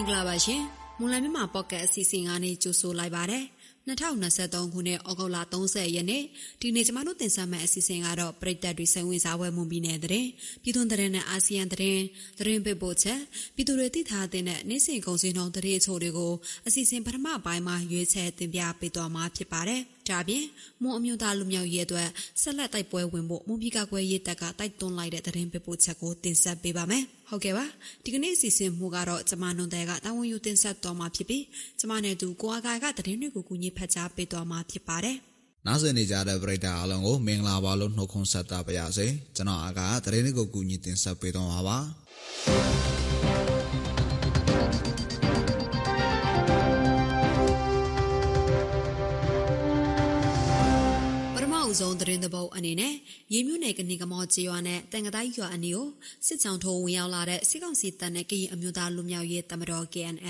[0.00, 0.62] င်္ဂလာပါရှင်
[0.98, 3.44] မွန်လမြန်မာပေါ့ကတ်အစီအစဉ်ကနေကြိုဆိုလိုက်ပါတယ်
[3.88, 6.22] 2023ခုနှစ်ဩဂုတ်လ30ရက်နေ့
[6.60, 10.26] ဒီနေ့ကျမတို့တင်ဆက်မယ့်အစီအစဉ်ကတော့ပြည်သက်တွေစိတ်ဝင်စားပွဲမှုပြီးနေတဲ့
[10.62, 11.78] ပြည်သွင်းတဲ့နဲ့အာဆီယံတဲ့
[12.38, 13.20] သတင်းပေးပို့ချက်
[13.54, 16.32] ပြည်သူတွေသိထားတဲ့နေ့စဉ်ကုန်စည်နှုန်းသတင်းအချို့တွေကို
[16.66, 19.82] အစီအစဉ်ပထမပိုင်းမှာရွေးချယ်တင်ပြပေးသွားမှာဖြစ်ပါတယ်။
[20.12, 20.44] ဒါပြင်
[20.82, 22.08] မွန်အမျိုးသားလူမျိုးရေးအတွက်
[22.42, 27.64] ဆက်လက်တိုက်ပွဲဝင်ဖို့မွန်ပြည်ကကွယ်ရေးတပ်ကတိုက်တွန်းလိုက်တဲ့သတင်းပေးပို့ချက်ကိုတင်ဆက်ပေးပါမယ်။ဟုတ်ကဲ့ပါ
[28.04, 31.44] ဒီကနေ့အစီအစဉ်မှုကတော့ကျမနွန်တဲ့ကတာဝန်ယူတင်ဆက်တော်မှာဖြစ်ပြီး
[31.80, 35.16] ကျမနဲ့တူကိုအကာကသတင်းတွေကိုကူညီဖတ်ကြားပေးတော်မှာဖြစ်ပါတယ်။
[35.66, 39.06] နားဆင်နေကြတဲ့ပရိသတ်အားလုံးကိုမင်္ဂလာပါလို့နှုတ်ခွန်းဆက်တာပါရစေ။
[39.36, 41.78] ကျွန်တော်အကာကသတင်းတွေကိုကူညီတင်ဆက်ပေးတော်မှာပါ။
[51.70, 52.94] ဦးဆုံးသတင်းသဘောအနေနဲ့
[53.32, 55.88] ရေမြို့နယ်ကနေကမောကျေးရွာနဲ့တန်ကတိုင်းရွာအနီးကို
[56.26, 60.28] စစ်ကြောင်ထိုးဝင်ရောက်လာတဲ့စစ်ကောင်စီတပ်နဲ့ကရင်အမျိုးသားလူမျိုးရေးတမတော် KNA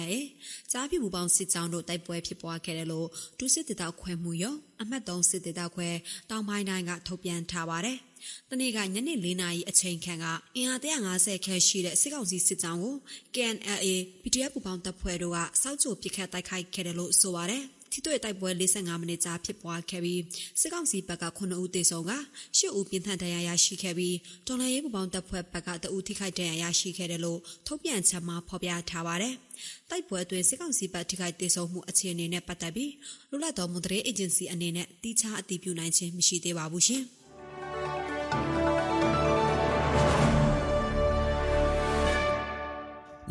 [0.72, 5.88] ကြားပြူပေါင်းစစ်ကြောင်တို့တိုက်ပွဲဖြစ်ပွားခဲ့တယ်လို့ဒုစစ်တေတောက်ခွဲမှုရောအမှတ်3စစ်တေတောက်ခွဲ
[6.30, 7.98] တောင်ပိုင်းတိုင်းကထုတ်ပြန်ထားပါတယ်။
[8.50, 12.94] တနေ့ကညနေ၄နာရီအချိန်ခန့်ကအင်အား150ခန့်ရှိတဲ့စစ်ကောင်စီစစ်ကြောင်းကို
[13.34, 13.88] KNLA
[14.22, 20.22] PDF ပူပေါင်းတပ်ဖွဲ့တို့ကစောက်ကြိုပစ်ခတ်တိုက်ခိုက်ခဲ့တယ်လို့ဆိုပါတယ်။ ထိတွေ့တိုက်ပွဲ45မိနစ်ကြာဖြစ်ပွားခဲ့ပြီး
[20.60, 22.12] စစ်ကောင်စီဘက်က9ဦးသေဆုံးက
[22.58, 29.34] 10ဦးပြင်းထန်ဒဏ်ရာရရှိခဲ့ပြီးတော်လှန်ရေးပူပေါင်းတပ်ဖွဲ့ဘက်က2ဦးထိခိုက်ဒဏ်ရာရရှိခဲ့တယ်လို့ထုတ်ပြန်ချက်မှာဖော်ပြထားပါတယ်။
[29.90, 32.92] တိုက်ပွဲအတွင်းစစ်ကောင်စီဘက်ထိခိုက်ဒေဆုံးမှုအခြေအနေနဲ့ပတ်သက်ပြီး
[33.30, 37.04] လူလက်တော်မွန်တရေအေဂျင်စီအနေနဲ့တိကျအတည်ပြုနိုင်ခြင်းမရှိသေးပါဘူးရှင်။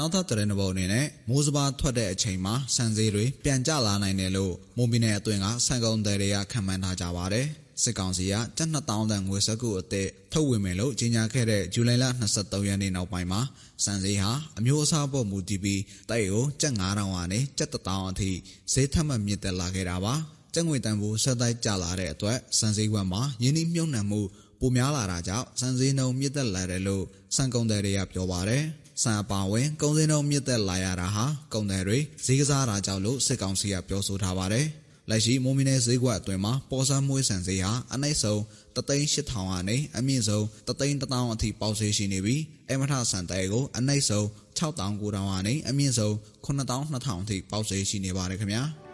[0.02, 7.48] နောက်ထပ်သတင်းတစ်ပုဒ်အနေနဲ့မိုးစပါးထွက်တဲ့အချိန်မှာစံစည်းတွေပြန်ကျလာနိုင်တယ်လို့မွန်ပြည်နယ်အတွင်းကစံကုန်တယ်တွေကခံမှန်းထားကြပါတယ်။
[7.84, 12.06] စစ်ကောင်စီကကျပ်2000တန်ငွေစကုအသစ်ထုတ်ဝေမယ်လို့ကြေညာခဲ့တဲ့ဇူလိုင်လ
[12.38, 13.42] 23ရက်နေ့နောက်ပိုင်းမှာ
[13.86, 18.32] စံစည်းဟာအမျိုးအစားပေါ်မူတည်ပြီးတိုက်ကိုကျပ်9000ကနေကျပ်1000အထိ
[18.74, 20.14] ဈေးထပ်မမြင့်တက်လာခဲ့တာပါ။
[20.54, 24.22] ကျပ်ငွေတန်ဖိုးဆက်တိုက်ကျလာတဲ့အတွက်စံစည်းဝက်မှာယင်းနှိမ့်မြုံနှံမှု
[24.60, 28.66] ပိုများလာတာကြောင့်စံစည်းနှုံမြင့်တက်လာတယ်လို့စံကုန်တယ်တွေကပြောပါတယ်။
[29.02, 34.68] ဆန်အပါဝင်ကုန်စည်နှုန်းမြင့်တက်လာရတာဟာကုန်တယ်တွေဈေးကစားတာကြောင့်လို့စစ်ကောင်စီကပြောဆိုထားပါတယ်။
[35.10, 38.40] လက်ရှိမိုးမီနယ်ဈေးကွက်အတွင်းမှာပေါ်ဆန်းမွေးဆန်ဈေးဟာအနှိမ့်ဆုံး
[38.76, 44.26] 38000ကနေအမြင့်ဆုံး31000အထိပေါက်ဈေးရှိနေပြီးအမထဆန်တဲကိုအနှိမ့်ဆုံး
[44.60, 46.14] 6900ကနေအမြင့်ဆုံး
[46.46, 48.64] 9200အထိပေါက်ဈေးရှိနေပါတယ်ခင်ဗျာ။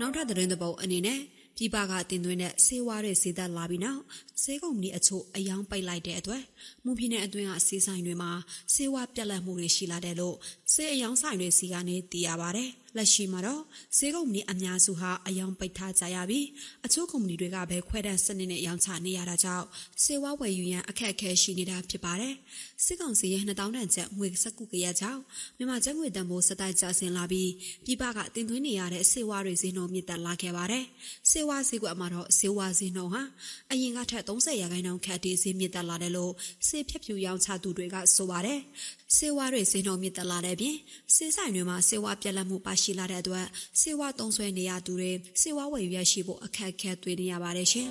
[0.00, 1.20] နောက်ထပ်သတင်းသဘောအနေနဲ့
[1.56, 4.00] ပြည်ပကတင်သွင်းတဲ့ဆေးဝါးတွေစေသက်လာပြီးနောက်
[4.42, 6.42] ဆေးကုမ္ပဏီအချို့အယောင်ပိတ်လိုက်တဲ့အတွက်
[6.84, 8.30] မွန်ပြည်နယ်အတွင်းကဆေးဆိုင်တွေမှာ
[8.74, 10.36] ဆေးဝါးပြက်လက်မှုတွေရှိလာတယ်လို့
[10.72, 12.64] ဆေးအယောင်ဆိုင်တွေစီကနေသိရပါဗျ။
[12.96, 13.62] လက်ရှိမှာတော့
[13.96, 16.46] ဈေးကုမ္ပဏီအများစုဟာအယောင်ပိတ်ထားကြရပြီး
[16.86, 19.66] အချို့ကုမ္ပဏီတွေကပဲခွဲတမ်းစနစ်နဲ့ရောင်းချနေရတာကြောင့်
[20.02, 22.34] စေဝါဝယ်ယူရန်အခက်အခဲရှိနေတာဖြစ်ပါတယ်။
[22.84, 25.20] စစ်ကောင်စီရဲ့2000တန်ချက်ငွေစကူကရကြောင့်
[25.56, 27.50] မြန်မာကျပ်ငွေတန်ဖိုးစတိုက်ကျဆင်းလာပြီး
[27.84, 30.84] ပြည်ပကတင်သွင်းနေရတဲ့စေဝါတွေဈေးနှုန်းမြင့်တက်လာခဲ့ပါတယ်။
[31.30, 33.22] စေဝါဈေးကွက်မှာတော့စေဝါဈေးနှုန်းဟာ
[33.70, 36.32] အရင်ကထက်30ရာခိုင်နှုန်းခန့်တည်ဈေးမြင့်တက်လာတယ်လို့
[36.68, 38.60] စေဖြတ်ဖြူရောင်းချသူတွေကဆိုပါတယ်။
[39.16, 40.76] စေဝါတွေဈေးနှုန်းမြင့်တက်လာတဲ့ပြင်
[41.14, 43.46] စေဆိုင်တွေမှာစေဝါပြက်လက်မှုပါရှိလာတဲ့အတွက်
[43.80, 45.10] စေဝါသုံးဆွဲနေရသူတွေ
[45.40, 47.88] စေဝါဝယ်ယူရရှိဖို့အခက်အခဲတွေ့နေရပါတယ်ရှင်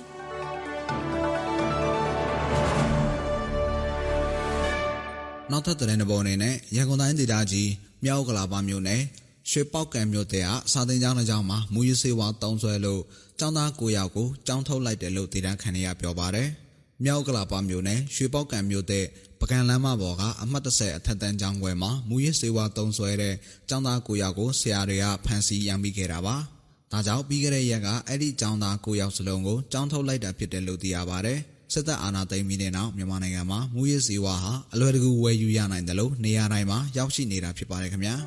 [5.50, 7.70] နောက်ထပ်သတင်းတစ်ပုဒ်အနေနဲ့ရန်ကုန်တိုင်းဒေသကြီး
[8.04, 9.02] မြောက်ကလာပါမြို့နယ်
[9.50, 13.02] ရွှေပေါက်ကံမြို့တဲ့ကစာတင်ကျောင်းတစ်ကျောင်းမှာမူရစေဝါတုံးဆွဲလို့
[13.38, 16.48] ကျောင်းသား9ယောက်ကိုကျောင်းထုတ်လိုက်တယ်လို့ဒေသခံတွေကပြောပါတယ်။
[17.04, 19.04] မြောက်ကလာပါမြို့နယ်ရွှေပေါက်ကံမြို့တဲ့
[19.40, 23.34] ပကံလမ်းမပေါ်ကအမှတ်30အထက်တန်းကျောင်းခွဲမှာမူရစေဝါတုံးဆွဲတဲ့
[23.68, 26.36] ကျောင်းသား9ယောက်ကိုဆရာတွေကဖမ်းဆီးရမိခဲ့တာပါ။
[26.92, 31.38] ဒါကြောင့်ပြီးခဲ့တဲ့ရက်ကအဲ့ဒီကျောင်းသား9ယောက်စလုံးကိုကျောင်းထုတ်လိုက်တာဖြစ်တယ်လို့သိရပါတယ်။
[31.72, 38.14] စစ်တပ်အာဏာသိမ်းပြီးတဲ့နောက်မြန်မာနိုင်ငံမှာမူရစေဝါဟာအလွယ်တကူဝယ်ယူရနိုင်တယ်လို့နေရာတိုင်းမှာရောက်ရှိနေတာဖြစ်ပါတယ်ခင်ဗျာ။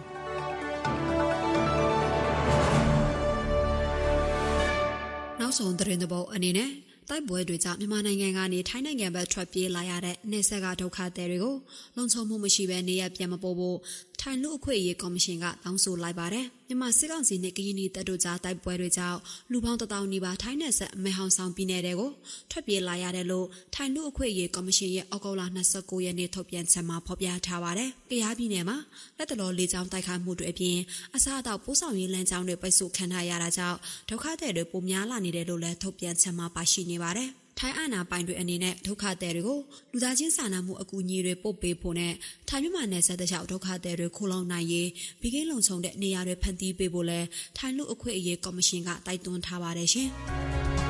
[5.40, 6.70] နောက်ဆုံးသတင်းသဘောအနေနဲ့
[7.10, 11.56] တိုက်ပွဲတွေကြောင့်မြန်မာနိုင်ငံကနေထိုင်းနိုင်ငံဘက်ထွက်ပြေးလာရတဲ့နေဆက်ကဒုက္ခသည်တွေကို
[11.96, 13.78] လုံခြုံမှုမရှိဘဲနေရပြန်မပို့ဖို့
[14.26, 19.20] ထိုင်လူအခွင့်အရေးကော်မရှင်ကတောင်းဆိုလိုက်ပါတယ်။မြန်မာစစ်ကောင်စီနဲ့ကရင်ပြည်တပ်တို့ကြားတိုက်ပွဲတွေကြောင့်
[19.52, 22.12] လူပေါင်းတထောင်နီးပါးထိုင်းနယ်ဆက်အမဲဟောင်ဆောင်ပြည်နယ်တွေကို
[22.52, 25.42] ထွက်ပြေးလာရတယ်လို့ထိုင်လူအခွင့်အရေးကော်မရှင်ရဲ့ဩဂုတ်လ
[25.74, 28.78] 29ရက်နေ့ထုတ်ပြန်ချက်မှာဖော်ပြထားပါတယ်။ကရားပြည်နယ်မှာ
[29.18, 30.78] လက်တတော်လေးချောင်းတိုက်ခိုက်မှုတွေအပြင်
[31.16, 33.78] အစားအသောက်ပိုးဆောင်ရေးလမ်းကြောင်းတွေပိတ်ဆို့ခံထားရတာကြောင့်
[34.10, 39.60] ဒုက္ခသည်တွေပိုများလာနေတယ်လို့လည်းထုတ်ပြန်ချက်မှာပါရှိနေပါတယ်။ ထိုင်းအာဏာပိုင်တွေအနေနဲ့ဒုက္ခသည်တွေကို
[39.92, 42.14] လူသားချင်းစာနာမှုအကူအညီတွေပို့ပေးဖို့နဲ့
[42.50, 44.90] ထိုင်းမြန်မာနယ်စပ်တလျှောက်ဒုက္ခသည်တွေခိုလုံနိုင်ရေး
[45.22, 47.20] ဘေးကင်းလုံခြုံတဲ့နေရာတွေဖန်တီးပေးဖို့လဲ
[47.58, 50.10] ထိုင်းလူအခွင့်အရေးကော်မရှင်ကတိုက်တွန်းထားပါတယ်ရှင်။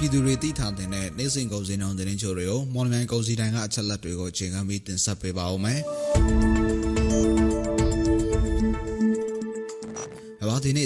[0.00, 0.88] ပြည်သူတွေသိထားတဲ့
[1.18, 5.80] နေ့စဉ်ကုန်စည်နှုန်းသတင်းချို့တွေကိုမော်လမြိုင်ကုန်စည်တိုင်းကအချက်လက်တွေကိုချိန်ခံပြီးတင်ဆက်ပေးပါဦးမယ်။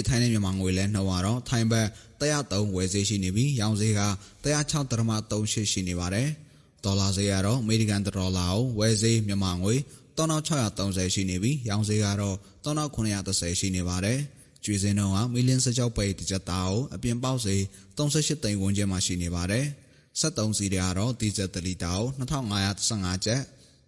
[0.07, 1.87] ထိုင်းနဲ့မြန်မာငွေလဲနှုန်းကတော့ထိုင်းဘက်
[2.21, 4.01] 103ဝယ်ဈေးရှိနေပြီးရောင်းဈေးက
[4.43, 6.27] 106.38ရှိနေပါတယ်။
[6.83, 9.75] ဒေါ်လာဈေးကတော့အမေရိကန်ဒေါ်လာကိုဝယ်ဈေးမြန်မာငွေ
[10.17, 14.19] 3630ရှိနေပြီးရောင်းဈေးကတော့3930ရှိနေပါတယ်။
[14.63, 17.55] ကျွေးစင်းတော့ကမီလင်းစကြောက်ပိတ်တစ်ကြက်သားကိုအပြင်ပေါက်စေ
[17.97, 19.65] 38သိန်းဝန်းကျင်မှာရှိနေပါတယ်။
[20.21, 23.41] 73စီးတွေကတော့ဒီဇယ်တလီတာကို2515ကျပ်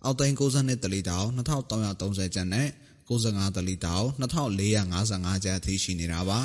[0.04, 2.68] အောက်သိန်း62တလီတာကို2330ကျပ်နဲ့
[3.10, 6.40] 65တလီတာကို2455ကျပ်အထိရှိနေတာပါ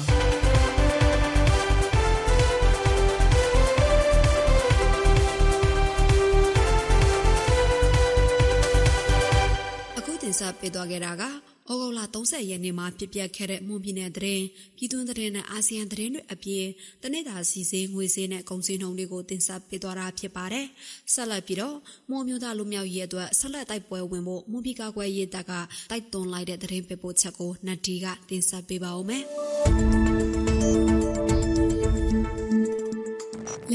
[9.99, 11.23] အခုတင်ဆက်ပေးသွားခဲ့တာက
[11.71, 14.45] ဩဂုတ်လ30ရက်နေ့မှာပြပြခဲ့တဲ့မွန်ပြည်နယ်သတင်း
[14.77, 16.67] ပြည်တွင်းသတင်းနဲ့အာဆီယံသတင်းတွေအပြင်
[17.03, 20.67] တနေ့တာစီစေးငွေစေးနဲ့ကုန်စည်နှုန်းတွေကိုတင်ဆက်ပေးသွားတာဖြစ်ပါတယ်။
[21.15, 21.77] ဆက်လက်ပြီးတော့
[22.11, 25.53] မွန်မျိုးသားလူမျိုးရေးအတွက်ဆက်လက်တိုက်ပွဲဝင်ဖို့မွန်ပြည်ကာကွယ်ရေးတပ်က
[25.91, 29.25] တိုက်တွန်းလိုက်တဲ့သတင်းပေးပို့ချက်ကိုနတ်ဒီကတင်ဆက်ပေးပါဦးမယ်။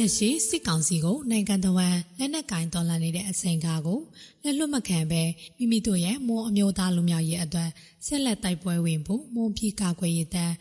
[0.05, 3.99] လက်ရှိစစ်ကောင်စီကိုနိုင်ငံတော်ဝန်လက်နက်ကင်တော်လှန်နေတဲ့အချိန်ကားကို
[4.43, 5.23] လက်လွတ်မခံဘဲ
[5.57, 7.69] မိမိတို့ရဲ့မွန်အမျိုးသားလူမျိုးရေးအတွက်
[8.05, 10.51] ဆက်လက်တိုက်ပွဲဝင်ဖို့မွန်ပြည်ကာကွယ်ရေးတပ်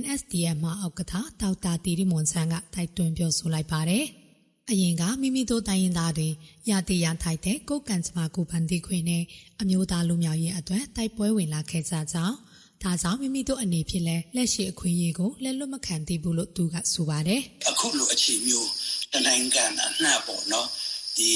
[0.00, 4.04] NSDF မှအောက်ကထာဒေါက်တာတီရီမွန်ဆန်းကတိုက်တွန်းပြောဆိုလိုက်ပါတယ်။
[4.70, 6.28] အရင်ကမိမိတို့တိုင်းရင်းသားတွေ
[6.70, 9.22] ရတရထိုက်တဲ့ကိုကန်စမာကူပန်တီခွေနဲ့
[9.60, 12.36] အမျိုးသားလူမျိုးရေးအတွက်တိုက်ပွဲဝင်လာခဲ့ကြကြောင်း
[12.84, 17.40] ဒါကြောင့်မိမိတို့အနေဖြင့်လဲလက်ရှိအခွင့်အရေးကိုလက်လွတ်မခံသေးဘူးလို့သူကဆိုပါတယ်။
[17.70, 18.83] အခုလိုအခြေမျိုး
[19.14, 20.68] တနိုင်ငံအနှံ့ပေါ့နော်
[21.16, 21.32] ဒီ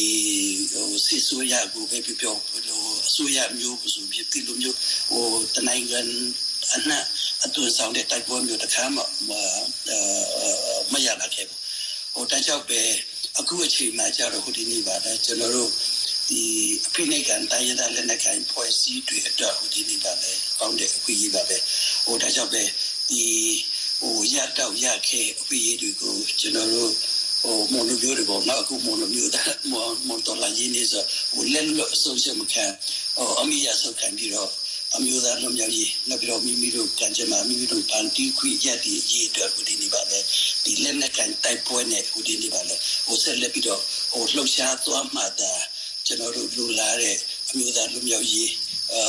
[0.73, 2.61] ဟိုစစ်ဆိုရကိုပဲပြောပြောဟို
[3.09, 4.77] အစိုးရမျိုးဆိုပြီးဒီလိုမျိုး
[5.11, 6.01] ဟိုတနိုင်ငံ
[6.75, 7.05] အနှံ့
[7.45, 9.03] အသွင်ဆောင်တဲ့တိုက်ပွဲမျိုးတစ်ခါမှ
[10.93, 11.61] မရလာခဲ့ဘူး
[12.15, 12.81] ဟိုတန်းချောက်ပဲ
[13.39, 15.71] အခုအချိန်မှကြတော့ဟိုဒီနေ့ပါလဲကျွန်တော်တို့
[16.29, 16.43] ဒီ
[16.87, 21.57] အဖိနှိတ်ကန်တိုင်းရင်းသားလက်နက်ကိုင်ဖွဲ့စည်းတွေအတွက်ဟိုဒီနေ့ပါလဲကောင်းတဲ့အခွင့်အရေးပါပဲ
[22.05, 22.63] ဟိုဒါကြောင့်ပဲ
[23.11, 23.23] ဒီ
[24.01, 26.93] ဟိုရတော့ရခဲ့အခွင့်အရေးတွေကိုကျွန်တော်တို့
[27.43, 31.03] ဟိုမွန်လူမျိုးတွေပေါ့နောက်အခုမွန်လူမျိုးသားမွန်မွန်တော်လာရင်းနေဆို
[31.33, 32.65] ဟိုလက်လွတ်အဆုံးရှမခံ
[33.17, 34.51] ဟိုအမိရဆုတ်ခံပြီးတော့
[34.97, 40.21] အမျိုးသားလူမျိုးကြီးနောက်ပြီးတော့မိမိတို့ကံကြမ္မာမိမိတို့ပန်တီခွေရက်ဒီရေးအတွက်ဟိုဒီနေပါလေ
[40.65, 42.77] ဒီလက်နဲ့ကန်တိုက်ပွဲနဲ့ဟိုဒီနေပါလေ
[43.07, 43.81] ဟိုဆက်လက်ပြီးတော့
[44.13, 45.53] ဟိုလှုပ်ရှားသွားမှသာ
[46.07, 47.17] ကျွန်တော်တို့လူလာတဲ့
[47.51, 48.51] အမျိုးသားလူမျိုးကြီး
[48.93, 49.03] အာ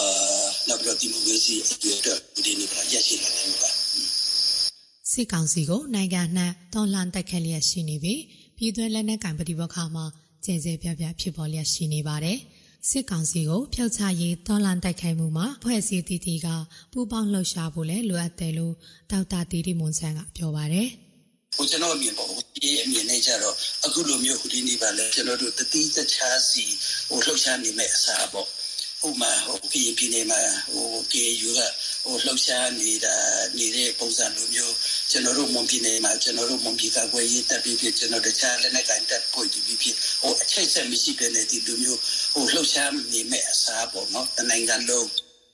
[0.67, 3.69] နောက်ပြီးတော့ဒီမိုကရေစီအတွက်ဟိုဒီနေပါရက်ရှိလာတယ်ပါ
[5.19, 8.21] စစ်ကောင်စီကိုနိုင်ငံနှံတော်လှန်တိုက်ခတ်လျက်ရှိနေပြီး
[8.57, 10.06] ပြည်တွင်းလက်နက်ကင်ပဋိပက္ခမှာ
[10.45, 12.38] ကျဲကျဲပြပြဖြစ်ပေါ်လျက်ရှိနေပါတယ်။
[12.89, 16.48] စစ်ကောင်စီကိုဖျောက်ချရေးတော်လှန်တိုက်ခိုက်မှုမှာဖွဲ့စည်းတည်တည်က
[16.92, 18.74] ပူးပေါင်းလှုပ်ရှားဖို့လည်းလိုအပ်တယ်လို့
[19.12, 20.88] ဒေါက်တာတီတီမွန်ဆန်ကပြောပါတယ်။
[21.56, 23.56] ဟိုကျွန်တော်အမြင်ပေါ့ဒီအမြင်နဲ့ကြတော့
[23.86, 26.65] အခုလိုမျိုးဟိုဒီနေ့ပါလဲကျွန်တော်တို့တတိတခြားစီ
[27.10, 28.48] ဟိုလှုပ်ရှားနေမဲ့အစားပေါ့
[29.07, 30.42] ဥမာဟိုပြည်ပြည်နေမှာ
[30.72, 31.62] ဟိုကေယူက
[32.04, 33.15] ဟိုလှုပ်ရှားနေတာ
[33.57, 34.75] နေတဲ့ပုံစံလိုမျိုး
[35.11, 42.00] ကျွန်တော်တို့မွန်ပြည်နယ်မှာကျွန်တော်တို့မွန်ပြည်ကကွယ်ရေးတပ်ပြီးဖြစ်ကျွန်တော်တခြားလက်နက်ကိုင်တပ်ဖွဲ့ပြီးဖြစ်ဟိုအချိတ်ဆက်မရှိတဲ့ဒီလိုမျိုး
[42.33, 45.07] ဟိုလှုပ်ရှားနေမဲ့အစားပေါ့နော်တနိုင်ငံလုံး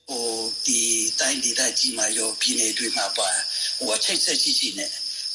[0.08, 0.26] ဟို
[0.66, 0.80] ဒီ
[1.20, 3.30] တိုင်းဒေသကြီးမှာရောပြည်နယ်တွေမှာပါ
[3.78, 4.90] ဟိုအချိတ်ဆက်ရှိရှိနဲ့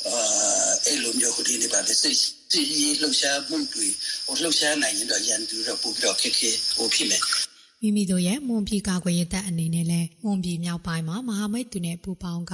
[0.07, 2.17] အာအဲ့လိုမျိုးဟိုဒီနေပါလေစိတ်
[2.51, 2.61] စီ
[3.01, 3.87] လှုပ်ရှားမှုတွေ
[4.25, 7.21] ဟိုလှုပ်ရှားနိုင်ရင်တော့ရန်သူတော့ပို့ပြီးတော့ခက်ခဲဟိုဖြစ်မယ်
[7.83, 12.53] မိမိတို့ရဲ့မွန်ပြည်ကာကွယ်ရေးတပ်အနေနဲ့လည်းမွန်ပြည်မြောက်ပိုင်းမှာမဟာမိတ်သူနဲ့ပူးပေါင်းက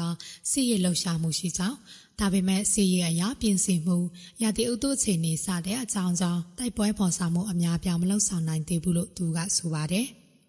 [0.51, 1.77] စစ်ရေးလှုပ်ရှားမှုရှိကြောင်း
[2.19, 3.97] ဒါပေမဲ့စစ်ရေးအရာပြင်ဆင်မှု
[4.41, 10.07] ရာသီဥတုအခြေအနေစတဲ့အကြောင်းကြောင့်တိုက်ပွဲပေါ်ဆောင်မှုအများပြားမလှုပ်ဆောင်နိုင်သေးဘူးလို့သူကဆိုပါတယ်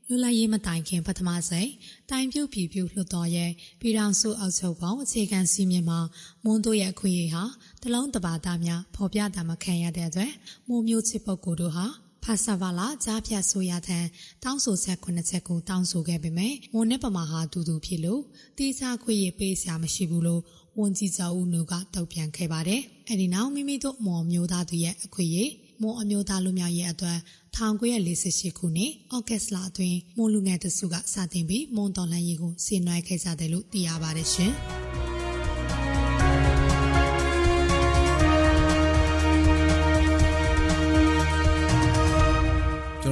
[0.08, 1.70] လွတ်လပ်ရေးမတိုင်ခင်ပထမဆုံး
[2.10, 6.00] တိုင်းပြုတ်ပြည်ပြုတ်လွှတ်တော်ရဲ့ပြည်ထောင်စုအောက်ချုပ်ပေါင်းအခြေခံစီမင်းမှာ
[6.44, 7.44] မွန်းတို့ရဲ့အခွင့်အရေးဟာ
[7.82, 10.32] တလုံးတပါသားများဖော်ပြတာမခံရတဲ့အတွက်
[10.68, 11.86] မိုးမျိုးချစ်ပုဂ္ဂိုလ်တို့ဟာ
[12.30, 13.98] ဖာဆာဗာလာကြားဖြတ်ဆိုရထံ
[14.44, 18.22] တောင်းဆိုချက်ခုနှစ်ချက်ကိုတောင်းဆိုခဲ့ပေမဲ့မွန်နဲ့ပမာဟာတူတူဖြစ်လို့
[18.58, 20.42] တေးစားခွေရပေးစရာမရှိဘူးလို့
[20.78, 25.36] ဝန်ကြီးချုပ်ဦးနုကတုံ့ပြန်ခဲ့ပါတယ်။အဲဒီနောက်မိမိတို့မော်မျိုးသားသူရဲ့အခွေရ
[25.82, 27.18] မွန်အမျိုးသားလူမျိုးရဲ့အတွက်
[27.56, 34.54] 1948ခုနှစ်ဩဂတ်စ်လအတွင်းမွန်လူငယ်တစုကစတင်ပြီးမွန်တော်လှန်ရေးကိုဆင်နွှဲခဲ့ကြတယ်လို့သိရပါတယ်ရှင်။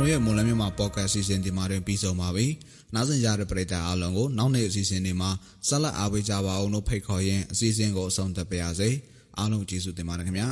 [0.06, 2.46] တော်ရဲ့မွန်လမြမှာပေါ့ကတ်စီစဉ်ဒီမှာတွင်ပြီးဆုံးပါပြီ။
[2.94, 5.30] နားဆင်ကြတဲ့ပရိသတ်အားလုံးကိုနောက်နေ့အစီအစဉ်တွေမှာ
[5.68, 8.90] ဆက်လက်အားပေးကြပါအောင်လို့ဖိတ်ခေါ်ရင်းအစီအစဉ်ကိုအဆုံးသတ်ပါရစေ။
[9.38, 10.48] အားလုံးကျေးဇူးတင်ပါတယ်ခင်ဗျာ